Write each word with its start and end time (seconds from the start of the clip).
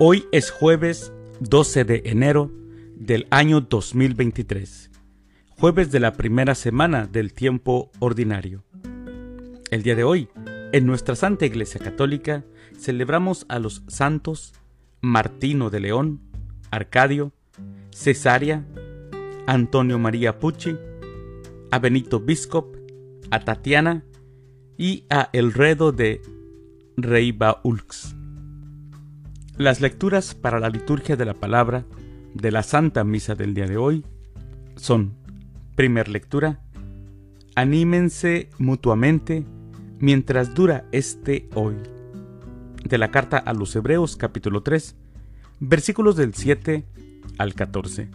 Hoy 0.00 0.26
es 0.32 0.50
jueves 0.50 1.12
12 1.38 1.84
de 1.84 2.02
enero 2.06 2.50
del 2.96 3.28
año 3.30 3.60
2023, 3.60 4.90
jueves 5.56 5.92
de 5.92 6.00
la 6.00 6.14
primera 6.14 6.56
semana 6.56 7.06
del 7.06 7.32
tiempo 7.32 7.92
ordinario. 8.00 8.64
El 9.70 9.84
día 9.84 9.94
de 9.94 10.02
hoy, 10.02 10.28
en 10.72 10.84
nuestra 10.84 11.14
Santa 11.14 11.46
Iglesia 11.46 11.80
Católica, 11.80 12.44
celebramos 12.76 13.46
a 13.48 13.60
los 13.60 13.84
santos 13.86 14.52
Martino 15.00 15.70
de 15.70 15.78
León, 15.78 16.20
Arcadio, 16.72 17.32
Cesaria, 17.92 18.66
Antonio 19.46 20.00
María 20.00 20.40
Pucci, 20.40 20.76
a 21.70 21.78
Benito 21.78 22.18
Biscop, 22.18 22.74
a 23.30 23.38
Tatiana 23.38 24.04
y 24.76 25.04
a 25.08 25.30
Elredo 25.32 25.92
de 25.92 26.20
Reibaulx. 26.96 28.23
Las 29.56 29.80
lecturas 29.80 30.34
para 30.34 30.58
la 30.58 30.68
liturgia 30.68 31.14
de 31.14 31.24
la 31.24 31.34
palabra 31.34 31.84
de 32.34 32.50
la 32.50 32.64
Santa 32.64 33.04
Misa 33.04 33.36
del 33.36 33.54
día 33.54 33.68
de 33.68 33.76
hoy 33.76 34.04
son, 34.74 35.14
primer 35.76 36.08
lectura, 36.08 36.60
anímense 37.54 38.50
mutuamente 38.58 39.46
mientras 40.00 40.54
dura 40.54 40.86
este 40.90 41.48
hoy. 41.54 41.76
De 42.82 42.98
la 42.98 43.12
carta 43.12 43.38
a 43.38 43.52
los 43.52 43.76
Hebreos 43.76 44.16
capítulo 44.16 44.64
3, 44.64 44.96
versículos 45.60 46.16
del 46.16 46.34
7 46.34 46.84
al 47.38 47.54
14. 47.54 48.08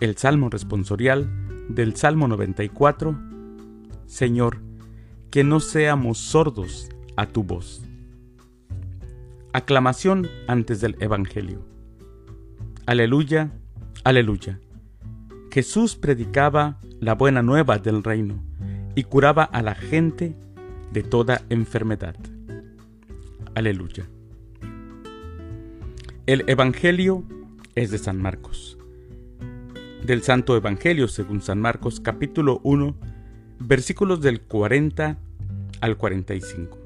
El 0.00 0.18
Salmo 0.18 0.50
responsorial 0.50 1.30
del 1.70 1.96
Salmo 1.96 2.28
94, 2.28 3.18
Señor, 4.04 4.58
que 5.30 5.44
no 5.44 5.60
seamos 5.60 6.18
sordos 6.18 6.90
a 7.16 7.24
tu 7.24 7.42
voz. 7.42 7.89
Aclamación 9.52 10.28
antes 10.46 10.80
del 10.80 10.96
Evangelio. 11.00 11.66
Aleluya, 12.86 13.50
aleluya. 14.04 14.60
Jesús 15.50 15.96
predicaba 15.96 16.78
la 17.00 17.16
buena 17.16 17.42
nueva 17.42 17.78
del 17.78 18.04
reino 18.04 18.40
y 18.94 19.02
curaba 19.02 19.42
a 19.42 19.60
la 19.62 19.74
gente 19.74 20.36
de 20.92 21.02
toda 21.02 21.42
enfermedad. 21.48 22.14
Aleluya. 23.56 24.06
El 26.26 26.44
Evangelio 26.48 27.24
es 27.74 27.90
de 27.90 27.98
San 27.98 28.22
Marcos. 28.22 28.78
Del 30.06 30.22
Santo 30.22 30.56
Evangelio 30.56 31.08
según 31.08 31.42
San 31.42 31.60
Marcos 31.60 31.98
capítulo 31.98 32.60
1 32.62 32.94
versículos 33.58 34.20
del 34.20 34.42
40 34.42 35.18
al 35.80 35.96
45. 35.96 36.79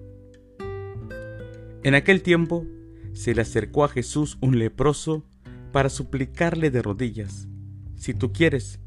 En 1.85 1.95
aquel 1.95 2.23
tiempo 2.23 2.67
se 3.13 3.35
le 3.35 3.43
acercó 3.43 3.85
a 3.85 3.89
Jesús 3.89 4.39
un 4.41 4.59
leproso 4.59 5.23
para 5.71 5.91
suplicarle 5.91 6.71
de 6.71 6.81
rodillas, 6.81 7.47
Si 7.97 8.15
tú 8.15 8.33
quieres, 8.33 8.81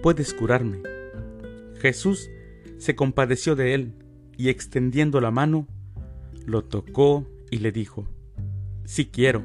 puedes 0.00 0.32
curarme. 0.32 0.80
Jesús 1.80 2.30
se 2.78 2.94
compadeció 2.94 3.56
de 3.56 3.74
él 3.74 3.94
y 4.36 4.48
extendiendo 4.48 5.20
la 5.20 5.32
mano, 5.32 5.66
lo 6.46 6.62
tocó 6.62 7.26
y 7.50 7.58
le 7.58 7.72
dijo, 7.72 8.08
Si 8.84 9.06
quiero, 9.06 9.42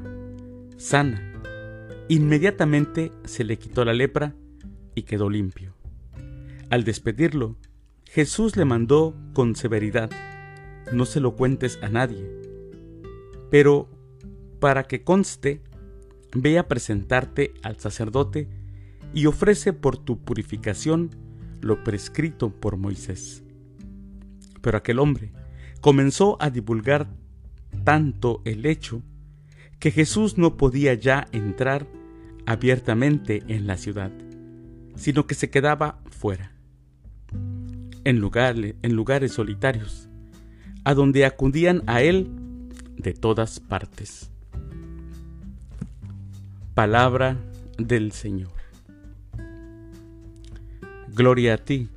sana. 0.76 1.28
Inmediatamente 2.08 3.10
se 3.24 3.42
le 3.42 3.58
quitó 3.58 3.84
la 3.84 3.94
lepra 3.94 4.36
y 4.94 5.02
quedó 5.02 5.28
limpio. 5.28 5.74
Al 6.70 6.84
despedirlo, 6.84 7.56
Jesús 8.04 8.56
le 8.56 8.64
mandó 8.64 9.16
con 9.32 9.56
severidad, 9.56 10.10
No 10.92 11.04
se 11.04 11.18
lo 11.18 11.34
cuentes 11.34 11.80
a 11.82 11.88
nadie 11.88 12.41
pero 13.52 13.86
para 14.60 14.84
que 14.84 15.04
conste, 15.04 15.60
ve 16.34 16.58
a 16.58 16.68
presentarte 16.68 17.52
al 17.62 17.78
sacerdote 17.78 18.48
y 19.12 19.26
ofrece 19.26 19.74
por 19.74 19.98
tu 19.98 20.24
purificación 20.24 21.10
lo 21.60 21.84
prescrito 21.84 22.48
por 22.48 22.78
Moisés. 22.78 23.44
Pero 24.62 24.78
aquel 24.78 24.98
hombre 24.98 25.32
comenzó 25.82 26.38
a 26.40 26.48
divulgar 26.48 27.08
tanto 27.84 28.40
el 28.46 28.64
hecho 28.64 29.02
que 29.78 29.90
Jesús 29.90 30.38
no 30.38 30.56
podía 30.56 30.94
ya 30.94 31.28
entrar 31.32 31.86
abiertamente 32.46 33.42
en 33.48 33.66
la 33.66 33.76
ciudad, 33.76 34.12
sino 34.94 35.26
que 35.26 35.34
se 35.34 35.50
quedaba 35.50 36.00
fuera, 36.10 36.54
en, 38.04 38.22
en 38.82 38.96
lugares 38.96 39.32
solitarios, 39.32 40.08
a 40.84 40.94
donde 40.94 41.26
acudían 41.26 41.82
a 41.86 42.00
él 42.00 42.30
de 42.96 43.12
todas 43.12 43.60
partes. 43.60 44.30
Palabra 46.74 47.36
del 47.78 48.12
Señor. 48.12 48.52
Gloria 51.08 51.54
a 51.54 51.58
ti, 51.58 51.88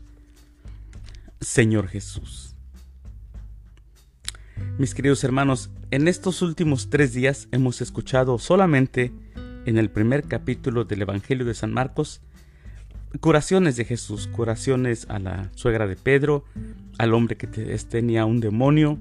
Señor 1.40 1.88
Jesús. 1.88 2.56
Mis 4.78 4.94
queridos 4.94 5.24
hermanos, 5.24 5.70
en 5.92 6.08
estos 6.08 6.42
últimos 6.42 6.90
tres 6.90 7.14
días 7.14 7.48
hemos 7.52 7.82
escuchado 7.82 8.38
solamente 8.40 9.14
en 9.66 9.78
el 9.78 9.90
primer 9.90 10.24
capítulo 10.24 10.84
del 10.84 11.04
Evangelio 11.04 11.46
de 11.46 11.54
San 11.54 11.72
Marcos 11.72 12.22
curaciones 13.20 13.76
de 13.76 13.86
Jesús, 13.86 14.28
curaciones 14.28 15.08
a 15.10 15.20
la 15.20 15.50
suegra 15.56 15.88
de 15.88 15.96
Pedro, 15.96 16.46
al 16.98 17.14
hombre 17.14 17.38
que 17.38 17.48
tenía 17.48 18.26
un 18.26 18.40
demonio, 18.40 19.00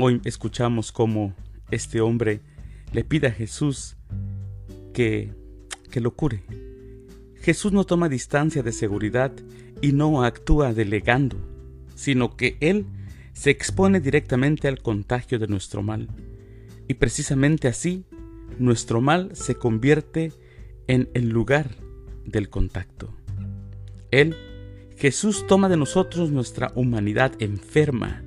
Hoy 0.00 0.20
escuchamos 0.24 0.92
cómo 0.92 1.34
este 1.72 2.00
hombre 2.00 2.40
le 2.92 3.02
pide 3.02 3.26
a 3.26 3.32
Jesús 3.32 3.96
que, 4.94 5.34
que 5.90 6.00
lo 6.00 6.14
cure. 6.14 6.44
Jesús 7.42 7.72
no 7.72 7.82
toma 7.82 8.08
distancia 8.08 8.62
de 8.62 8.70
seguridad 8.70 9.32
y 9.82 9.90
no 9.90 10.22
actúa 10.22 10.72
delegando, 10.72 11.36
sino 11.96 12.36
que 12.36 12.56
Él 12.60 12.86
se 13.32 13.50
expone 13.50 13.98
directamente 13.98 14.68
al 14.68 14.80
contagio 14.80 15.40
de 15.40 15.48
nuestro 15.48 15.82
mal. 15.82 16.06
Y 16.86 16.94
precisamente 16.94 17.66
así, 17.66 18.04
nuestro 18.60 19.00
mal 19.00 19.34
se 19.34 19.56
convierte 19.56 20.32
en 20.86 21.10
el 21.14 21.28
lugar 21.28 21.70
del 22.24 22.50
contacto. 22.50 23.12
Él, 24.12 24.36
Jesús, 24.96 25.44
toma 25.48 25.68
de 25.68 25.76
nosotros 25.76 26.30
nuestra 26.30 26.70
humanidad 26.76 27.32
enferma 27.40 28.22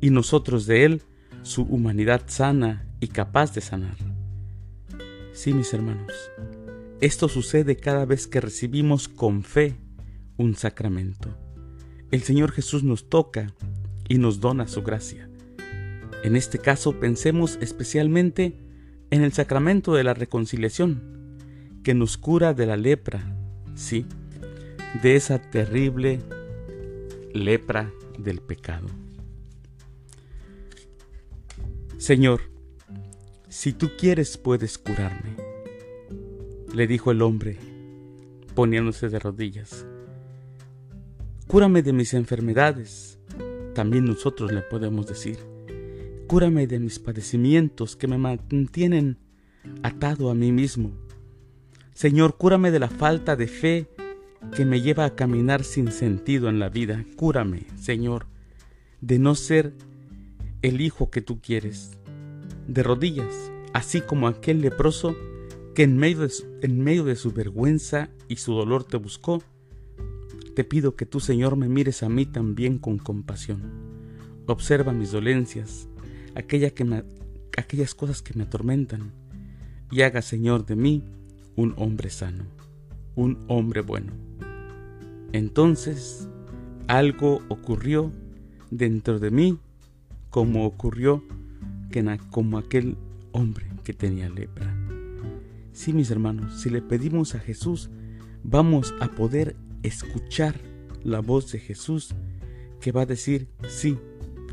y 0.00 0.10
nosotros 0.10 0.66
de 0.66 0.84
Él 0.84 1.02
su 1.42 1.62
humanidad 1.62 2.22
sana 2.26 2.86
y 3.00 3.08
capaz 3.08 3.54
de 3.54 3.60
sanar. 3.60 3.96
Sí, 5.32 5.54
mis 5.54 5.72
hermanos, 5.72 6.12
esto 7.00 7.28
sucede 7.28 7.76
cada 7.76 8.04
vez 8.04 8.26
que 8.26 8.40
recibimos 8.40 9.08
con 9.08 9.42
fe 9.42 9.76
un 10.36 10.54
sacramento. 10.54 11.28
El 12.10 12.22
Señor 12.22 12.52
Jesús 12.52 12.82
nos 12.82 13.08
toca 13.08 13.54
y 14.08 14.18
nos 14.18 14.40
dona 14.40 14.66
su 14.66 14.82
gracia. 14.82 15.28
En 16.22 16.36
este 16.36 16.58
caso 16.58 16.98
pensemos 16.98 17.58
especialmente 17.60 18.58
en 19.10 19.22
el 19.22 19.32
sacramento 19.32 19.94
de 19.94 20.04
la 20.04 20.14
reconciliación, 20.14 21.02
que 21.82 21.94
nos 21.94 22.18
cura 22.18 22.52
de 22.52 22.66
la 22.66 22.76
lepra, 22.76 23.36
sí, 23.74 24.04
de 25.02 25.16
esa 25.16 25.40
terrible 25.40 26.20
lepra 27.32 27.90
del 28.18 28.40
pecado. 28.40 28.88
Señor, 32.00 32.40
si 33.50 33.74
tú 33.74 33.90
quieres 33.98 34.38
puedes 34.38 34.78
curarme, 34.78 35.36
le 36.74 36.86
dijo 36.86 37.10
el 37.10 37.20
hombre, 37.20 37.58
poniéndose 38.54 39.10
de 39.10 39.18
rodillas. 39.18 39.84
Cúrame 41.46 41.82
de 41.82 41.92
mis 41.92 42.14
enfermedades, 42.14 43.18
también 43.74 44.06
nosotros 44.06 44.50
le 44.50 44.62
podemos 44.62 45.08
decir. 45.08 45.40
Cúrame 46.26 46.66
de 46.66 46.80
mis 46.80 46.98
padecimientos 46.98 47.96
que 47.96 48.08
me 48.08 48.16
mantienen 48.16 49.18
atado 49.82 50.30
a 50.30 50.34
mí 50.34 50.52
mismo. 50.52 50.92
Señor, 51.92 52.38
cúrame 52.38 52.70
de 52.70 52.78
la 52.78 52.88
falta 52.88 53.36
de 53.36 53.46
fe 53.46 53.90
que 54.56 54.64
me 54.64 54.80
lleva 54.80 55.04
a 55.04 55.14
caminar 55.14 55.64
sin 55.64 55.92
sentido 55.92 56.48
en 56.48 56.60
la 56.60 56.70
vida. 56.70 57.04
Cúrame, 57.16 57.66
Señor, 57.76 58.24
de 59.02 59.18
no 59.18 59.34
ser 59.34 59.74
el 60.62 60.80
hijo 60.80 61.10
que 61.10 61.22
tú 61.22 61.40
quieres, 61.40 61.92
de 62.66 62.82
rodillas, 62.82 63.50
así 63.72 64.00
como 64.00 64.28
aquel 64.28 64.60
leproso 64.60 65.16
que 65.74 65.84
en 65.84 65.96
medio, 65.96 66.20
de 66.20 66.28
su, 66.28 66.46
en 66.62 66.80
medio 66.80 67.04
de 67.04 67.16
su 67.16 67.32
vergüenza 67.32 68.10
y 68.28 68.36
su 68.36 68.52
dolor 68.52 68.84
te 68.84 68.96
buscó, 68.96 69.42
te 70.54 70.64
pido 70.64 70.96
que 70.96 71.06
tú, 71.06 71.20
Señor, 71.20 71.56
me 71.56 71.68
mires 71.68 72.02
a 72.02 72.08
mí 72.08 72.26
también 72.26 72.78
con 72.78 72.98
compasión. 72.98 73.62
Observa 74.46 74.92
mis 74.92 75.12
dolencias, 75.12 75.88
aquella 76.34 76.70
que 76.70 77.04
aquellas 77.56 77.94
cosas 77.94 78.20
que 78.20 78.34
me 78.34 78.44
atormentan, 78.44 79.12
y 79.90 80.02
haga, 80.02 80.22
Señor, 80.22 80.66
de 80.66 80.76
mí 80.76 81.04
un 81.56 81.74
hombre 81.76 82.10
sano, 82.10 82.44
un 83.14 83.44
hombre 83.48 83.80
bueno. 83.80 84.12
Entonces, 85.32 86.28
algo 86.86 87.40
ocurrió 87.48 88.12
dentro 88.70 89.18
de 89.18 89.30
mí 89.30 89.58
como 90.30 90.64
ocurrió 90.64 91.24
que 91.90 92.18
como 92.30 92.58
aquel 92.58 92.96
hombre 93.32 93.66
que 93.84 93.92
tenía 93.92 94.28
lepra. 94.28 94.74
Sí, 95.72 95.92
mis 95.92 96.10
hermanos, 96.10 96.60
si 96.60 96.70
le 96.70 96.82
pedimos 96.82 97.34
a 97.34 97.40
Jesús, 97.40 97.90
vamos 98.44 98.94
a 99.00 99.08
poder 99.08 99.56
escuchar 99.82 100.60
la 101.02 101.20
voz 101.20 101.52
de 101.52 101.58
Jesús 101.58 102.14
que 102.80 102.92
va 102.92 103.02
a 103.02 103.06
decir, 103.06 103.48
sí, 103.68 103.98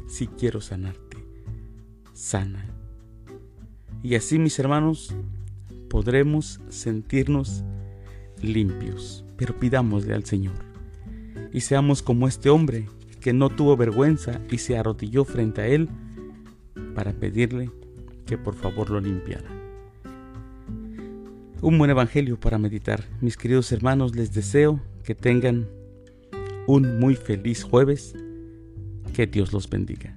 sí 0.08 0.28
quiero 0.28 0.62
sanarte, 0.62 1.18
sana. 2.14 2.66
Y 4.04 4.16
así, 4.16 4.40
mis 4.40 4.58
hermanos, 4.60 5.16
podremos 5.90 6.60
sentirnos 6.70 7.64
limpios, 8.42 9.24
pero 9.38 9.58
pidámosle 9.58 10.14
al 10.14 10.26
Señor. 10.26 10.56
Y 11.54 11.62
seamos 11.62 12.02
como 12.02 12.28
este 12.28 12.50
hombre 12.50 12.88
que 13.28 13.34
no 13.34 13.50
tuvo 13.50 13.76
vergüenza 13.76 14.40
y 14.50 14.58
se 14.58 14.78
arrodilló 14.78 15.26
frente 15.26 15.60
a 15.60 15.68
él 15.68 15.90
para 16.96 17.12
pedirle 17.12 17.70
que 18.26 18.38
por 18.38 18.56
favor 18.56 18.90
lo 18.90 19.02
limpiara. 19.02 19.50
Un 21.62 21.78
buen 21.78 21.92
evangelio 21.92 22.40
para 22.40 22.58
meditar. 22.58 23.04
Mis 23.20 23.36
queridos 23.36 23.70
hermanos, 23.74 24.16
les 24.16 24.34
deseo 24.34 24.80
que 25.04 25.14
tengan 25.14 25.68
un 26.68 27.00
muy 27.00 27.16
feliz 27.16 27.66
jueves. 27.66 28.16
Que 29.14 29.28
Dios 29.28 29.52
los 29.52 29.70
bendiga. 29.70 30.17